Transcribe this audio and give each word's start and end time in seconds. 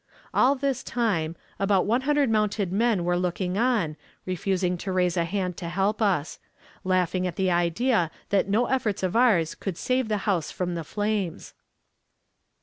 All 0.33 0.55
this 0.55 0.81
time, 0.81 1.35
about 1.59 1.85
one 1.85 2.01
hundred 2.01 2.27
mounted 2.31 2.71
men 2.73 3.03
were 3.03 3.19
looking 3.19 3.55
on, 3.55 3.97
refusing 4.25 4.75
to 4.79 4.91
raise 4.91 5.15
a 5.15 5.25
hand 5.25 5.57
to 5.57 5.69
help 5.69 6.01
us; 6.01 6.39
laughing 6.83 7.27
at 7.27 7.35
the 7.35 7.51
idea 7.51 8.09
that 8.29 8.49
no 8.49 8.65
efforts 8.65 9.03
of 9.03 9.15
ours 9.15 9.53
could 9.53 9.77
save 9.77 10.07
the 10.07 10.17
house 10.25 10.49
from 10.49 10.73
the 10.73 10.83
flames. 10.83 11.53